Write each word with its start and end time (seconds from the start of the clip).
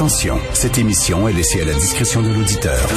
Attention, 0.00 0.40
cette 0.54 0.78
émission 0.78 1.28
est 1.28 1.34
laissée 1.34 1.60
à 1.60 1.66
la 1.66 1.74
discrétion 1.74 2.22
de 2.22 2.30
l'auditeur. 2.30 2.88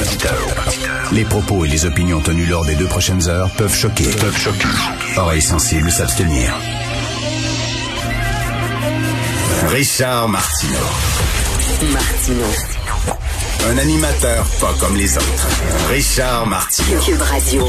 Les 1.12 1.26
propos 1.26 1.66
et 1.66 1.68
les 1.68 1.84
opinions 1.84 2.22
tenues 2.22 2.46
lors 2.46 2.64
des 2.64 2.76
deux 2.76 2.86
prochaines 2.86 3.28
heures 3.28 3.50
peuvent 3.58 3.74
choquer. 3.74 4.08
Peuvent 4.18 4.34
choquer. 4.34 4.64
Oreilles 5.18 5.42
sensibles 5.42 5.92
s'abstenir. 5.92 6.50
Richard 9.68 10.30
Martineau. 10.30 10.78
Martino. 11.92 12.46
Un 13.68 13.76
animateur 13.76 14.46
pas 14.58 14.72
comme 14.80 14.96
les 14.96 15.14
autres. 15.18 15.48
Richard 15.90 16.46
Martineau. 16.46 17.00
Cube 17.02 17.20
Radio. 17.20 17.68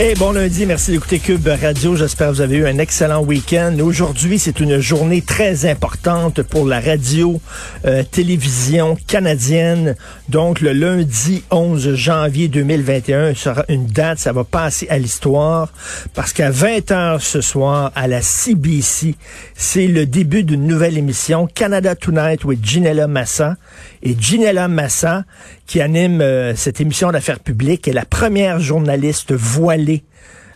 Hey, 0.00 0.14
bon 0.14 0.30
lundi, 0.30 0.64
merci 0.64 0.92
d'écouter 0.92 1.18
Cube 1.18 1.48
Radio. 1.60 1.96
J'espère 1.96 2.28
que 2.28 2.34
vous 2.34 2.40
avez 2.40 2.58
eu 2.58 2.66
un 2.68 2.78
excellent 2.78 3.20
week-end. 3.20 3.76
Aujourd'hui, 3.80 4.38
c'est 4.38 4.60
une 4.60 4.78
journée 4.78 5.22
très 5.22 5.68
importante 5.68 6.42
pour 6.42 6.66
la 6.66 6.78
radio 6.78 7.40
euh, 7.84 8.04
télévision 8.08 8.96
canadienne. 9.08 9.96
Donc, 10.28 10.60
le 10.60 10.72
lundi 10.72 11.42
11 11.50 11.96
janvier 11.96 12.46
2021 12.46 13.34
sera 13.34 13.64
une 13.68 13.86
date, 13.86 14.20
ça 14.20 14.30
va 14.30 14.44
passer 14.44 14.86
à 14.88 14.98
l'histoire 14.98 15.72
parce 16.14 16.32
qu'à 16.32 16.52
20h 16.52 17.18
ce 17.18 17.40
soir 17.40 17.90
à 17.96 18.06
la 18.06 18.22
CBC, 18.22 19.16
c'est 19.56 19.88
le 19.88 20.06
début 20.06 20.44
d'une 20.44 20.64
nouvelle 20.64 20.96
émission 20.96 21.48
Canada 21.52 21.96
Tonight 21.96 22.44
with 22.44 22.64
Ginella 22.64 23.08
Massa. 23.08 23.56
Et 24.04 24.14
Ginella 24.16 24.68
Massa, 24.68 25.24
qui 25.66 25.80
anime 25.80 26.20
euh, 26.20 26.54
cette 26.54 26.80
émission 26.80 27.10
d'affaires 27.10 27.40
publiques, 27.40 27.88
est 27.88 27.92
la 27.92 28.04
première 28.04 28.60
journaliste 28.60 29.32
voilée 29.32 29.87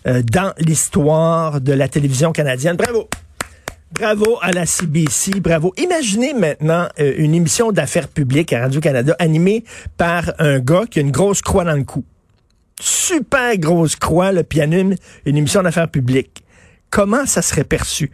euh, 0.07 0.23
dans 0.23 0.53
l'histoire 0.59 1.61
de 1.61 1.73
la 1.73 1.89
télévision 1.89 2.33
canadienne. 2.33 2.77
Bravo! 2.77 3.09
Bravo 3.93 4.39
à 4.41 4.53
la 4.53 4.65
CBC, 4.65 5.41
bravo. 5.41 5.75
Imaginez 5.77 6.33
maintenant 6.33 6.89
euh, 6.99 7.13
une 7.19 7.35
émission 7.35 7.73
d'affaires 7.73 8.09
publiques 8.09 8.53
à 8.55 8.61
Radio-Canada 8.61 9.15
animée 9.19 9.65
par 9.99 10.33
un 10.39 10.61
gars 10.61 10.85
qui 10.91 10.99
a 10.99 11.03
une 11.03 11.11
grosse 11.11 11.43
croix 11.43 11.65
dans 11.65 11.77
le 11.77 11.85
cou. 11.85 12.03
Super 12.81 13.59
grosse 13.59 13.97
croix, 13.97 14.33
le 14.33 14.45
pianime, 14.45 14.95
une 15.27 15.37
émission 15.37 15.63
d'affaires 15.63 15.91
publiques. 15.91 16.43
Comment 16.89 17.27
ça 17.27 17.43
serait 17.43 17.65
perçu? 17.65 18.11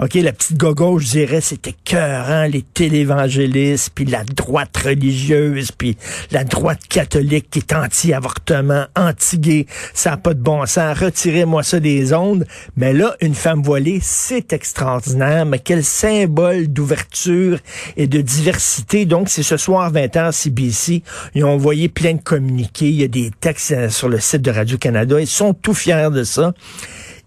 OK, 0.00 0.14
la 0.14 0.32
petite 0.32 0.56
gogo, 0.56 1.00
je 1.00 1.08
dirais, 1.08 1.40
c'était 1.40 1.74
cœur, 1.84 2.46
les 2.46 2.62
télévangélistes, 2.62 3.90
puis 3.92 4.04
la 4.04 4.22
droite 4.22 4.76
religieuse, 4.76 5.72
puis 5.72 5.96
la 6.30 6.44
droite 6.44 6.86
catholique 6.88 7.50
qui 7.50 7.58
est 7.58 7.72
anti-avortement, 7.72 8.86
anti-gay, 8.94 9.66
ça 9.94 10.10
n'a 10.10 10.16
pas 10.16 10.34
de 10.34 10.40
bon 10.40 10.64
sens, 10.66 10.96
retirez-moi 10.96 11.64
ça 11.64 11.80
des 11.80 12.12
ondes. 12.12 12.46
Mais 12.76 12.92
là, 12.92 13.16
une 13.20 13.34
femme 13.34 13.60
voilée, 13.60 13.98
c'est 14.00 14.52
extraordinaire, 14.52 15.44
mais 15.46 15.58
quel 15.58 15.82
symbole 15.82 16.68
d'ouverture 16.68 17.58
et 17.96 18.06
de 18.06 18.20
diversité. 18.20 19.04
Donc, 19.04 19.28
c'est 19.28 19.42
ce 19.42 19.56
soir 19.56 19.92
20h 19.92 20.30
CBC, 20.30 21.02
ils 21.34 21.44
ont 21.44 21.54
envoyé 21.54 21.88
plein 21.88 22.14
de 22.14 22.22
communiqués, 22.22 22.88
il 22.88 23.00
y 23.00 23.04
a 23.04 23.08
des 23.08 23.32
textes 23.40 23.72
euh, 23.72 23.88
sur 23.88 24.08
le 24.08 24.20
site 24.20 24.42
de 24.42 24.52
Radio-Canada, 24.52 25.20
ils 25.20 25.26
sont 25.26 25.54
tout 25.54 25.74
fiers 25.74 26.10
de 26.12 26.22
ça. 26.22 26.52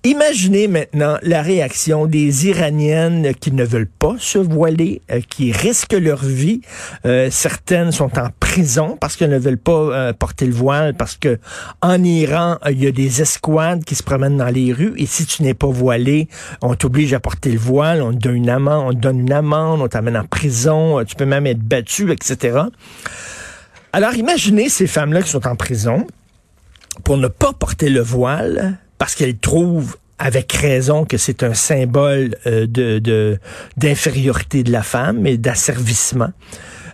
Imaginez 0.04 0.68
maintenant 0.68 1.20
la 1.22 1.44
réaction 1.44 2.08
des 2.08 2.48
Iraniennes 2.48 3.36
qui 3.40 3.52
ne 3.52 3.64
veulent 3.64 3.86
pas 3.86 4.16
se 4.18 4.40
voiler, 4.40 5.04
euh, 5.12 5.22
qui 5.30 5.52
risquent 5.52 5.94
leur 5.94 6.26
vie. 6.26 6.62
Euh, 7.06 7.28
certaines 7.30 7.92
sont 7.92 8.18
en 8.18 8.30
prison 8.40 8.98
parce 9.00 9.16
qu'elles 9.16 9.30
ne 9.30 9.38
veulent 9.38 9.60
pas 9.60 9.72
euh, 9.72 10.12
porter 10.14 10.48
le 10.48 10.54
voile, 10.54 10.96
parce 10.96 11.18
que 11.18 11.38
en 11.84 12.04
Iran, 12.04 12.58
euh, 12.66 12.72
il 12.72 12.84
y 12.84 12.88
a 12.88 12.92
des 12.92 13.22
escouades 13.22 13.84
qui 13.86 13.94
se 13.94 14.02
promènent 14.02 14.38
dans 14.38 14.50
les 14.50 14.74
rues 14.74 14.96
et 14.98 15.06
si 15.06 15.28
tu 15.28 15.44
n'es 15.44 15.54
pas 15.54 15.70
voilé, 15.70 16.30
on 16.64 16.74
t'oblige 16.74 17.14
à 17.14 17.20
porter 17.20 17.52
le 17.52 17.60
voile, 17.60 18.02
on 18.02 18.12
te 18.12 18.18
donne 18.18 18.38
une 18.38 18.50
amende, 18.50 18.86
on 18.88 18.94
te 18.94 19.02
donne 19.02 19.20
une 19.20 19.32
amende, 19.32 19.82
on 19.82 19.88
t'amène 19.88 20.18
en 20.18 20.26
prison, 20.26 21.06
tu 21.06 21.16
peux 21.16 21.26
même 21.26 21.46
être 21.46 21.62
battu, 21.62 22.12
etc. 22.12 22.62
Alors 23.94 24.16
imaginez 24.16 24.68
ces 24.68 24.88
femmes-là 24.88 25.22
qui 25.22 25.30
sont 25.30 25.46
en 25.46 25.56
prison 25.56 26.08
pour 27.04 27.18
ne 27.18 27.28
pas 27.28 27.54
porter 27.54 27.90
le 27.90 28.02
voile 28.02 28.80
parce 29.02 29.16
qu'elles 29.16 29.40
trouvent 29.40 29.98
avec 30.20 30.54
raison 30.54 31.06
que 31.06 31.18
c'est 31.18 31.42
un 31.42 31.56
symbole 31.56 32.36
euh, 32.46 32.68
de 32.68 33.40
d'infériorité 33.76 34.62
de, 34.62 34.72
la 34.72 34.84
femme 34.84 35.26
et 35.26 35.40
d'asservissement. 35.40 36.30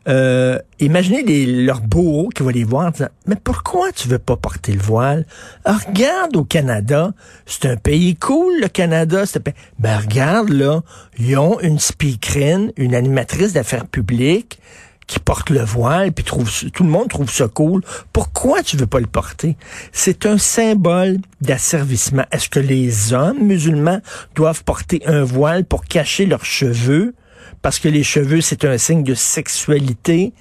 Euh, 0.07 0.57
imaginez 0.79 1.21
les, 1.23 1.45
leurs 1.65 1.81
bourreaux 1.81 2.29
qui 2.29 2.43
vont 2.43 2.49
les 2.49 2.63
voir 2.63 2.85
en 2.87 2.91
disant 2.91 3.09
Mais 3.25 3.35
pourquoi 3.35 3.91
tu 3.91 4.07
veux 4.07 4.19
pas 4.19 4.37
porter 4.37 4.71
le 4.71 4.79
voile? 4.79 5.25
Ah, 5.65 5.79
regarde 5.85 6.37
au 6.37 6.45
Canada, 6.45 7.11
c'est 7.45 7.65
un 7.65 7.75
pays 7.75 8.15
cool, 8.15 8.53
le 8.61 8.69
Canada. 8.69 9.25
c'est 9.25 9.41
pays- 9.41 9.53
Ben 9.77 9.97
regarde 9.97 10.47
là, 10.47 10.83
ils 11.19 11.37
ont 11.37 11.59
une 11.59 11.77
speakerine, 11.77 12.71
une 12.77 12.95
animatrice 12.95 13.51
d'affaires 13.51 13.85
publiques 13.85 14.61
qui 15.07 15.19
porte 15.19 15.49
le 15.49 15.61
voile, 15.63 16.11
puis 16.11 16.25
trouve, 16.25 16.51
tout 16.73 16.83
le 16.83 16.89
monde 16.89 17.07
trouve 17.07 17.31
ça 17.31 17.47
cool. 17.47 17.81
Pourquoi 18.11 18.61
tu 18.61 18.75
veux 18.75 18.87
pas 18.87 18.99
le 18.99 19.07
porter? 19.07 19.55
C'est 19.93 20.25
un 20.25 20.37
symbole 20.37 21.17
d'asservissement. 21.39 22.25
Est-ce 22.31 22.49
que 22.49 22.59
les 22.59 23.13
hommes 23.13 23.39
musulmans 23.41 24.01
doivent 24.35 24.63
porter 24.65 25.01
un 25.05 25.23
voile 25.23 25.63
pour 25.63 25.85
cacher 25.85 26.25
leurs 26.25 26.43
cheveux? 26.45 27.15
Parce 27.61 27.79
que 27.79 27.87
les 27.87 28.03
cheveux, 28.03 28.41
c'est 28.41 28.65
un 28.65 28.77
signe 28.77 29.03
de 29.03 29.13
sexualité. 29.15 30.33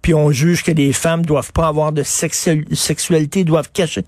Puis 0.00 0.14
on 0.14 0.30
juge 0.30 0.62
que 0.64 0.72
les 0.72 0.92
femmes 0.94 1.24
doivent 1.26 1.52
pas 1.52 1.66
avoir 1.68 1.92
de 1.92 2.02
sexu- 2.02 2.64
sexualité, 2.74 3.44
doivent 3.44 3.70
cacher. 3.72 4.04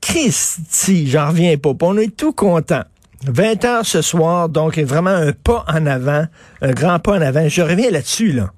Christy, 0.00 1.08
j'en 1.08 1.28
reviens 1.28 1.56
pas. 1.58 1.70
On 1.82 1.96
est 1.96 2.16
tout 2.16 2.32
content. 2.32 2.82
20 3.26 3.64
heures 3.64 3.86
ce 3.86 4.02
soir, 4.02 4.48
donc 4.48 4.78
vraiment 4.78 5.10
un 5.10 5.32
pas 5.32 5.64
en 5.68 5.86
avant, 5.86 6.26
un 6.60 6.72
grand 6.72 6.98
pas 6.98 7.12
en 7.18 7.20
avant. 7.20 7.48
Je 7.48 7.62
reviens 7.62 7.90
là-dessus, 7.90 8.32
là. 8.32 8.52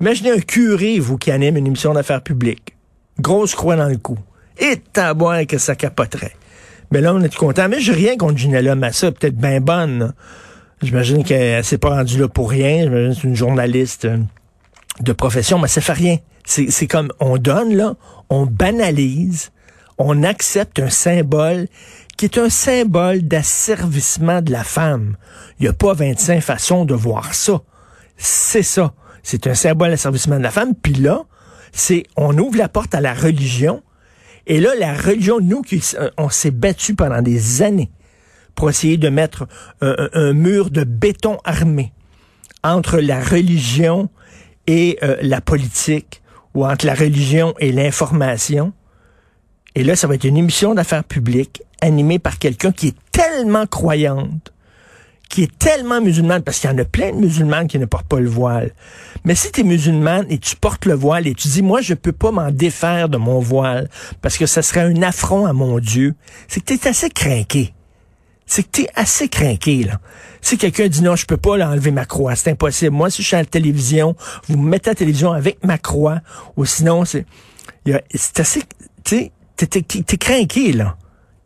Imaginez 0.00 0.30
un 0.32 0.40
curé, 0.40 0.98
vous, 0.98 1.18
qui 1.18 1.30
anime 1.30 1.56
une 1.58 1.66
émission 1.66 1.92
d'affaires 1.92 2.22
publiques. 2.22 2.74
Grosse 3.18 3.54
croix 3.54 3.76
dans 3.76 3.88
le 3.88 3.98
cou. 3.98 4.18
Et 4.58 4.76
taboire 4.92 5.46
que 5.46 5.58
ça 5.58 5.74
capoterait. 5.74 6.32
Mais 6.90 7.00
là, 7.00 7.14
on 7.14 7.20
est 7.20 7.34
content. 7.34 7.68
Mais 7.68 7.80
j'ai 7.80 7.92
rien 7.92 8.16
contre 8.16 8.38
Ginella 8.38 8.74
Massa, 8.74 9.12
peut-être 9.12 9.36
bien 9.36 9.60
bonne. 9.60 10.14
J'imagine 10.82 11.22
qu'elle 11.22 11.62
s'est 11.64 11.78
pas 11.78 11.90
rendue 11.90 12.18
là 12.18 12.28
pour 12.28 12.50
rien. 12.50 12.84
J'imagine 12.84 13.14
c'est 13.14 13.24
une 13.24 13.36
journaliste 13.36 14.06
euh, 14.06 14.18
de 15.00 15.12
profession, 15.12 15.58
mais 15.58 15.68
ça 15.68 15.82
fait 15.82 15.92
rien. 15.92 16.16
C'est 16.44 16.70
c'est 16.70 16.86
comme, 16.86 17.12
on 17.20 17.36
donne, 17.36 17.76
là, 17.76 17.94
on 18.30 18.46
banalise, 18.46 19.52
on 19.98 20.22
accepte 20.22 20.78
un 20.78 20.88
symbole 20.88 21.66
qui 22.16 22.24
est 22.24 22.38
un 22.38 22.48
symbole 22.48 23.22
d'asservissement 23.22 24.40
de 24.40 24.50
la 24.50 24.64
femme. 24.64 25.16
Il 25.58 25.64
n'y 25.64 25.68
a 25.68 25.72
pas 25.74 25.92
25 25.92 26.40
façons 26.40 26.84
de 26.86 26.94
voir 26.94 27.34
ça. 27.34 27.60
C'est 28.16 28.62
ça. 28.62 28.94
C'est 29.22 29.46
un 29.46 29.54
symbole 29.54 29.90
d'asservissement 29.90 30.38
de 30.38 30.42
la 30.42 30.50
femme. 30.50 30.74
Puis 30.74 30.94
là, 30.94 31.24
c'est 31.72 32.04
on 32.16 32.36
ouvre 32.38 32.56
la 32.56 32.68
porte 32.68 32.94
à 32.94 33.00
la 33.00 33.14
religion. 33.14 33.82
Et 34.46 34.60
là, 34.60 34.70
la 34.78 34.94
religion, 34.94 35.38
nous, 35.40 35.62
qui, 35.62 35.82
euh, 35.98 36.10
on 36.16 36.28
s'est 36.28 36.50
battu 36.50 36.94
pendant 36.94 37.22
des 37.22 37.62
années 37.62 37.90
pour 38.54 38.68
essayer 38.68 38.96
de 38.96 39.08
mettre 39.08 39.46
un, 39.80 40.32
mur 40.32 40.70
de 40.70 40.84
béton 40.84 41.38
armé 41.44 41.92
entre 42.62 42.98
la 42.98 43.22
religion 43.22 44.10
et 44.66 44.98
euh, 45.02 45.16
la 45.22 45.40
politique, 45.40 46.20
ou 46.54 46.66
entre 46.66 46.84
la 46.84 46.94
religion 46.94 47.54
et 47.58 47.72
l'information. 47.72 48.72
Et 49.74 49.84
là, 49.84 49.96
ça 49.96 50.06
va 50.06 50.16
être 50.16 50.24
une 50.24 50.36
émission 50.36 50.74
d'affaires 50.74 51.04
publiques 51.04 51.62
animée 51.80 52.18
par 52.18 52.38
quelqu'un 52.38 52.72
qui 52.72 52.88
est 52.88 52.96
tellement 53.12 53.66
croyante, 53.66 54.52
qui 55.30 55.44
est 55.44 55.58
tellement 55.58 56.00
musulmane, 56.00 56.42
parce 56.42 56.58
qu'il 56.58 56.68
y 56.68 56.72
en 56.72 56.78
a 56.78 56.84
plein 56.84 57.12
de 57.12 57.16
musulmanes 57.16 57.68
qui 57.68 57.78
ne 57.78 57.86
portent 57.86 58.08
pas 58.08 58.18
le 58.18 58.28
voile. 58.28 58.72
Mais 59.24 59.36
si 59.36 59.52
tu 59.52 59.60
es 59.60 59.64
musulmane 59.64 60.26
et 60.28 60.38
tu 60.38 60.56
portes 60.56 60.86
le 60.86 60.94
voile 60.94 61.28
et 61.28 61.34
tu 61.34 61.46
dis, 61.46 61.62
moi, 61.62 61.80
je 61.80 61.94
peux 61.94 62.12
pas 62.12 62.32
m'en 62.32 62.50
défaire 62.50 63.08
de 63.08 63.16
mon 63.16 63.38
voile, 63.38 63.88
parce 64.22 64.36
que 64.36 64.46
ça 64.46 64.60
serait 64.60 64.80
un 64.80 65.02
affront 65.02 65.46
à 65.46 65.52
mon 65.52 65.78
Dieu, 65.78 66.16
c'est 66.48 66.60
que 66.60 66.74
tu 66.74 66.74
es 66.74 66.88
assez 66.88 67.10
craqué. 67.10 67.72
c'est 68.50 68.64
que 68.64 68.70
tu 68.72 68.86
assez 68.96 69.28
craqué, 69.28 69.84
là. 69.84 70.00
Si 70.40 70.58
quelqu'un 70.58 70.88
dit 70.88 71.02
non, 71.02 71.14
je 71.14 71.26
peux 71.26 71.36
pas 71.36 71.52
enlever 71.64 71.92
ma 71.92 72.04
croix, 72.04 72.34
c'est 72.34 72.50
impossible. 72.50 72.90
Moi, 72.90 73.08
si 73.08 73.22
je 73.22 73.28
suis 73.28 73.36
à 73.36 73.40
la 73.40 73.44
télévision, 73.44 74.16
vous 74.48 74.58
me 74.58 74.68
mettez 74.68 74.90
à 74.90 74.92
la 74.92 74.96
télévision 74.96 75.30
avec 75.30 75.64
ma 75.64 75.78
croix, 75.78 76.20
ou 76.56 76.64
sinon, 76.64 77.04
c'est, 77.04 77.24
c'est 78.12 78.40
assez, 78.40 78.62
tu 79.04 79.30
sais, 79.56 79.66
t'es 79.66 80.16
craqué, 80.16 80.72
là. 80.72 80.96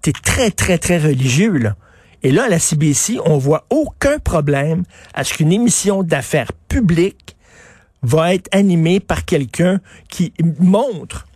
T'es 0.01 0.13
très, 0.13 0.51
très, 0.51 0.79
très 0.79 0.99
religieux, 0.99 1.59
là. 1.59 1.77
Et 2.25 2.31
là, 2.31 2.44
à 2.44 2.49
la 2.49 2.59
CBC, 2.59 3.19
on 3.26 3.37
voit 3.37 3.67
aucun 3.69 4.19
problème 4.19 4.85
à 5.12 5.25
ce 5.25 5.35
qu'une 5.35 5.53
émission 5.53 6.03
d'affaires 6.03 6.53
publique 6.69 7.37
va 8.03 8.35
être 8.35 8.49
animée 8.50 8.99
par 8.99 9.26
quelqu'un 9.26 9.81
qui 10.09 10.32
montre 10.59 11.26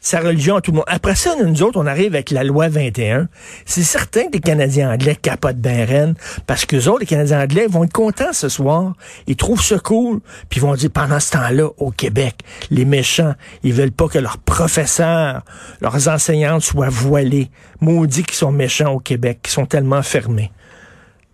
sa 0.00 0.20
religion 0.20 0.56
à 0.56 0.60
tout 0.60 0.70
le 0.70 0.76
monde. 0.76 0.86
Après 0.86 1.14
ça, 1.14 1.34
nous 1.42 1.62
autres, 1.62 1.78
on 1.80 1.86
arrive 1.86 2.14
avec 2.14 2.30
la 2.30 2.44
loi 2.44 2.68
21. 2.68 3.28
C'est 3.64 3.82
certain 3.82 4.28
que 4.28 4.34
les 4.34 4.40
Canadiens 4.40 4.92
anglais 4.92 5.16
capotent 5.16 5.58
bien 5.58 5.84
reine, 5.84 6.14
parce 6.46 6.64
que 6.64 6.76
autres, 6.88 7.00
les 7.00 7.06
Canadiens 7.06 7.42
anglais, 7.42 7.66
vont 7.68 7.84
être 7.84 7.92
contents 7.92 8.32
ce 8.32 8.48
soir. 8.48 8.94
Ils 9.26 9.36
trouvent 9.36 9.62
ça 9.62 9.78
cool, 9.78 10.20
puis 10.48 10.60
ils 10.60 10.62
vont 10.62 10.74
dire, 10.74 10.90
pendant 10.90 11.20
ce 11.20 11.32
temps-là, 11.32 11.68
au 11.78 11.90
Québec, 11.90 12.36
les 12.70 12.84
méchants, 12.84 13.34
ils 13.62 13.72
veulent 13.72 13.92
pas 13.92 14.08
que 14.08 14.18
leurs 14.18 14.38
professeurs, 14.38 15.42
leurs 15.80 16.08
enseignantes 16.08 16.62
soient 16.62 16.88
voilés. 16.88 17.50
Maudits 17.80 18.24
qui 18.24 18.36
sont 18.36 18.52
méchants 18.52 18.92
au 18.92 19.00
Québec, 19.00 19.40
qui 19.42 19.50
sont 19.50 19.66
tellement 19.66 20.02
fermés. 20.02 20.52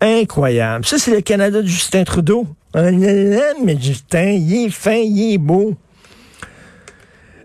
Incroyable. 0.01 0.85
Ça, 0.85 0.99
c'est 0.99 1.15
le 1.15 1.21
Canada 1.21 1.63
de 1.63 1.67
Justin 1.67 2.05
Trudeau. 2.05 2.47
Mais 2.75 3.79
Justin, 3.81 4.31
il 4.31 4.67
est 4.67 4.71
fin, 4.71 4.97
il 4.97 5.35
est 5.35 5.39
beau. 5.39 5.75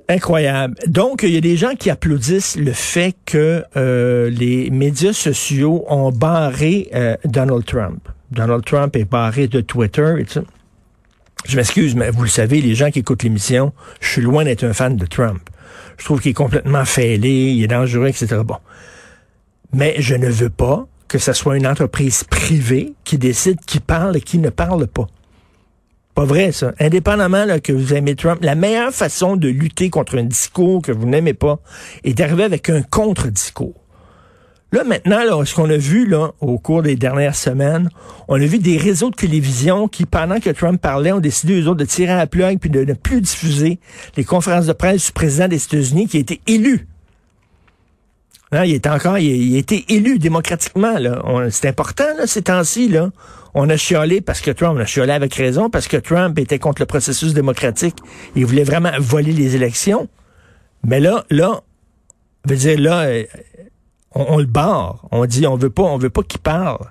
Incroyable. 0.10 0.74
Donc, 0.88 1.22
il 1.22 1.30
y 1.30 1.38
a 1.38 1.42
des 1.42 1.56
gens 1.56 1.76
qui 1.76 1.92
applaudissent 1.92 2.58
le 2.58 2.74
fait 2.74 3.16
que 3.26 3.64
euh, 3.78 4.32
les 4.32 4.72
médias 4.72 5.14
sociaux 5.14 5.86
ont 5.88 6.12
barré 6.12 6.90
euh, 6.96 7.16
Donald 7.26 7.64
Trump. 7.64 8.10
Donald 8.32 8.66
Trump 8.66 8.96
est 8.96 9.06
barré 9.06 9.48
de 9.48 9.62
Twitter 9.62 10.16
et 10.18 10.26
Je 11.46 11.56
m'excuse, 11.56 11.96
mais 11.96 12.10
vous 12.10 12.24
le 12.24 12.30
savez, 12.30 12.60
les 12.60 12.74
gens 12.74 12.90
qui 12.90 13.00
écoutent 13.00 13.22
l'émission, 13.22 13.72
je 14.02 14.10
suis 14.10 14.22
loin 14.24 14.46
d'être 14.46 14.64
un 14.64 14.74
fan 14.74 14.96
de 14.98 15.06
Trump. 15.06 15.48
Je 16.00 16.06
trouve 16.06 16.22
qu'il 16.22 16.32
est 16.32 16.34
complètement 16.34 16.86
fêlé, 16.86 17.52
il 17.52 17.64
est 17.64 17.68
dangereux, 17.68 18.08
etc. 18.08 18.42
Bon. 18.44 18.58
Mais 19.74 19.94
je 20.00 20.16
ne 20.16 20.28
veux 20.28 20.50
pas 20.50 20.88
que 21.08 21.20
ce 21.20 21.34
soit 21.34 21.56
une 21.56 21.68
entreprise 21.68 22.24
privée 22.24 22.94
qui 23.04 23.20
décide 23.20 23.60
qui 23.62 23.80
parle 23.80 24.18
et 24.18 24.22
qui 24.22 24.40
ne 24.40 24.50
parle 24.50 24.88
pas 24.88 25.08
pas 26.19 26.25
vrai, 26.25 26.51
ça. 26.51 26.74
Indépendamment 26.81 27.45
là, 27.45 27.62
que 27.62 27.71
vous 27.71 27.94
aimez 27.94 28.13
Trump, 28.13 28.39
la 28.42 28.54
meilleure 28.54 28.92
façon 28.92 29.38
de 29.38 29.48
lutter 29.48 29.89
contre 29.89 30.18
un 30.18 30.24
discours 30.24 30.81
que 30.81 30.92
vous 30.92 31.07
n'aimez 31.07 31.33
pas 31.33 31.62
est 32.04 32.13
d'arriver 32.13 32.44
avec 32.44 32.69
un 32.69 32.81
contre-discours. 32.81 33.86
Là, 34.74 34.83
maintenant, 34.83 35.24
là, 35.24 35.42
ce 35.45 35.56
qu'on 35.56 35.69
a 35.69 35.77
vu 35.77 36.06
là, 36.06 36.31
au 36.42 36.60
cours 36.60 36.83
des 36.83 36.98
dernières 36.98 37.36
semaines, 37.36 37.89
on 38.27 38.36
a 38.36 38.45
vu 38.45 38.60
des 38.60 38.75
réseaux 38.75 39.12
de 39.12 39.16
télévision 39.16 39.88
qui, 39.88 40.06
pendant 40.06 40.42
que 40.42 40.50
Trump 40.50 40.81
parlait, 40.81 41.13
ont 41.13 41.21
décidé, 41.21 41.62
eux 41.62 41.69
autres, 41.69 41.80
de 41.80 41.86
tirer 41.86 42.12
à 42.12 42.18
la 42.18 42.27
plug 42.27 42.60
puis 42.60 42.69
de 42.69 42.83
ne 42.83 42.94
plus 42.95 43.22
diffuser 43.22 43.80
les 44.18 44.25
conférences 44.25 44.65
de 44.65 44.74
presse 44.74 45.06
du 45.06 45.13
président 45.13 45.48
des 45.48 45.63
États-Unis 45.63 46.10
qui 46.10 46.18
a 46.18 46.19
été 46.19 46.42
élu. 46.48 46.88
Hein, 48.51 48.66
il 48.66 48.74
est 48.74 48.88
encore, 48.88 49.19
il, 49.19 49.56
a 49.56 49.60
été 49.60 49.86
élu 49.90 50.18
démocratiquement. 50.18 50.96
C'est 51.51 51.68
important, 51.68 52.18
là, 52.18 52.25
ces 52.25 52.42
temps-ci. 52.44 52.94
On 53.54 53.69
a 53.69 53.78
chiolé 53.78 54.22
parce 54.22 54.42
que 54.42 54.51
Trump, 54.51 54.78
on 54.78 54.81
a 54.81 54.86
chiolé 54.86 55.12
avec 55.12 55.34
raison, 55.36 55.69
parce 55.69 55.88
que 55.88 55.98
Trump 55.98 56.38
était 56.40 56.60
contre 56.60 56.81
le 56.81 56.86
processus 56.86 57.34
démocratique. 57.34 57.96
Il 58.36 58.46
voulait 58.46 58.63
vraiment 58.63 58.92
voler 59.00 59.34
les 59.34 59.56
élections. 59.56 60.07
Mais 60.84 61.00
là, 61.00 61.25
là, 61.30 61.62
dire, 62.46 62.80
là, 62.80 63.01
euh, 63.01 63.24
on, 64.16 64.38
le 64.38 64.46
barre. 64.46 65.07
On 65.12 65.25
dit, 65.25 65.46
on 65.46 65.56
veut 65.56 65.69
pas, 65.69 65.84
on 65.84 65.98
veut 65.98 66.10
pas 66.10 66.24
qu'il 66.24 66.40
parle. 66.40 66.86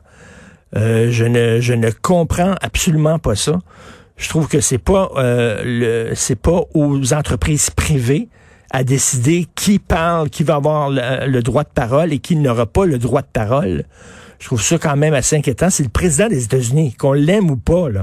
Euh, 0.77 1.11
je 1.11 1.25
ne, 1.25 1.61
je 1.61 1.73
ne 1.73 1.91
comprends 1.91 2.55
absolument 2.61 3.19
pas 3.19 3.35
ça. 3.35 3.59
Je 4.17 4.29
trouve 4.29 4.49
que 4.49 4.61
c'est 4.61 4.79
pas, 4.79 5.11
euh, 5.17 5.63
le, 5.65 6.15
c'est 6.15 6.39
pas 6.41 6.63
aux 6.75 7.15
entreprises 7.15 7.71
privées 7.71 8.29
à 8.71 8.85
décider 8.85 9.47
qui 9.55 9.79
parle, 9.79 10.31
qui 10.31 10.43
va 10.43 10.57
avoir 10.57 10.91
le 10.91 11.41
droit 11.41 11.65
de 11.65 11.71
parole 11.75 12.13
et 12.13 12.19
qui 12.19 12.37
n'aura 12.37 12.67
pas 12.67 12.85
le 12.85 12.99
droit 12.99 13.23
de 13.23 13.29
parole. 13.33 13.85
Je 14.39 14.47
trouve 14.47 14.63
ça 14.63 14.79
quand 14.79 14.97
même 14.97 15.15
assez 15.15 15.37
inquiétant. 15.37 15.71
C'est 15.71 15.83
le 15.83 15.89
président 15.89 16.29
des 16.29 16.45
États-Unis, 16.45 16.95
qu'on 16.95 17.13
l'aime 17.13 17.51
ou 17.51 17.57
pas, 17.57 17.89
là. 17.89 18.03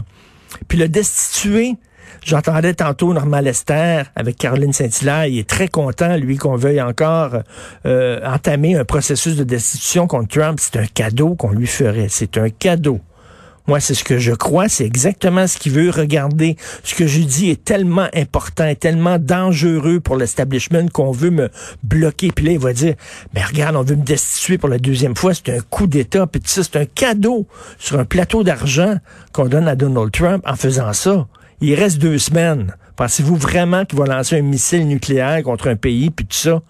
Puis 0.68 0.78
le 0.78 0.88
destituer, 0.88 1.76
J'entendais 2.24 2.74
tantôt 2.74 3.14
Normand 3.14 3.40
Lester 3.40 4.02
avec 4.16 4.38
Caroline 4.38 4.74
Saint-Hilaire. 4.74 5.28
Il 5.28 5.38
est 5.38 5.48
très 5.48 5.68
content, 5.68 6.18
lui, 6.18 6.38
qu'on 6.38 6.56
veuille 6.56 6.82
encore 6.82 7.38
euh, 7.86 8.20
entamer 8.26 8.76
un 8.76 8.84
processus 8.84 9.36
de 9.36 9.44
destitution 9.44 10.08
contre 10.08 10.40
Trump. 10.40 10.60
C'est 10.60 10.78
un 10.78 10.88
cadeau 10.88 11.36
qu'on 11.36 11.52
lui 11.52 11.68
ferait. 11.68 12.08
C'est 12.10 12.38
un 12.38 12.50
cadeau. 12.50 13.00
Moi, 13.68 13.80
c'est 13.80 13.96
ce 13.96 14.04
que 14.04 14.20
je 14.20 14.32
crois, 14.32 14.70
c'est 14.70 14.86
exactement 14.86 15.48
ce 15.48 15.58
qu'il 15.58 15.72
veut. 15.72 15.90
Regarder, 15.90 16.56
ce 16.84 16.94
que 16.94 17.08
je 17.08 17.22
dis 17.22 17.50
est 17.50 17.64
tellement 17.64 18.08
important, 18.14 18.66
est 18.66 18.80
tellement 18.80 19.18
dangereux 19.18 20.00
pour 20.00 20.18
l'establishment 20.18 20.88
qu'on 20.94 21.12
veut 21.12 21.32
me 21.32 21.50
bloquer. 21.82 22.32
Puis 22.32 22.46
là, 22.46 22.52
il 22.52 22.60
va 22.60 22.74
dire, 22.74 22.94
mais 23.34 23.44
regarde, 23.44 23.76
on 23.76 23.82
veut 23.82 23.96
me 23.96 24.04
destituer 24.04 24.60
pour 24.60 24.70
la 24.70 24.78
deuxième 24.78 25.16
fois, 25.16 25.34
c'est 25.34 25.50
un 25.50 25.62
coup 25.62 25.88
d'État. 25.88 26.28
Puis 26.28 26.42
ça, 26.46 26.62
c'est 26.64 26.76
un 26.76 26.86
cadeau 26.86 27.48
sur 27.80 27.98
un 28.00 28.06
plateau 28.06 28.44
d'argent 28.44 28.98
qu'on 29.34 29.48
donne 29.48 29.68
à 29.68 29.76
Donald 29.76 30.12
Trump 30.12 30.44
en 30.46 30.56
faisant 30.56 30.94
ça. 30.94 31.28
Il 31.60 31.74
reste 31.74 31.98
deux 31.98 32.20
semaines. 32.20 32.76
Pensez-vous 32.96 33.36
vraiment 33.36 33.84
qu'il 33.84 33.98
va 33.98 34.06
lancer 34.06 34.38
un 34.38 34.44
missile 34.44 34.88
nucléaire 34.88 35.42
contre 35.42 35.70
un 35.70 35.76
pays, 35.76 36.12
puis 36.12 36.26
tout 36.26 36.38
ça? 36.38 36.62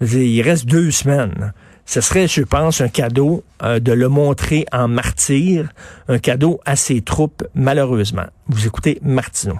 Il 0.00 0.40
reste 0.42 0.66
deux 0.66 0.92
semaines 0.92 1.52
ce 1.88 2.02
serait, 2.02 2.28
je 2.28 2.42
pense, 2.42 2.82
un 2.82 2.88
cadeau 2.88 3.44
euh, 3.62 3.80
de 3.80 3.92
le 3.92 4.10
montrer 4.10 4.66
en 4.72 4.88
martyr, 4.88 5.70
un 6.08 6.18
cadeau 6.18 6.60
à 6.66 6.76
ses 6.76 7.00
troupes, 7.00 7.42
malheureusement. 7.54 8.26
Vous 8.46 8.66
écoutez 8.66 8.98
Martineau. 9.02 9.58